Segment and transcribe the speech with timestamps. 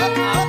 [0.00, 0.39] Hey,